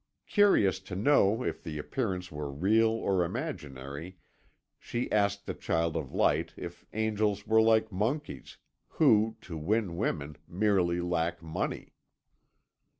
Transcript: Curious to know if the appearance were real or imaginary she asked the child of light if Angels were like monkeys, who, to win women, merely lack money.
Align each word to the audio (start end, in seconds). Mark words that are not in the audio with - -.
Curious 0.25 0.79
to 0.79 0.95
know 0.95 1.43
if 1.43 1.61
the 1.61 1.77
appearance 1.77 2.31
were 2.31 2.51
real 2.51 2.89
or 2.89 3.23
imaginary 3.23 4.17
she 4.79 5.11
asked 5.11 5.45
the 5.45 5.53
child 5.53 5.95
of 5.95 6.11
light 6.11 6.55
if 6.57 6.83
Angels 6.91 7.45
were 7.45 7.61
like 7.61 7.91
monkeys, 7.91 8.57
who, 8.97 9.37
to 9.41 9.55
win 9.57 9.95
women, 9.97 10.37
merely 10.49 11.01
lack 11.01 11.43
money. 11.43 11.93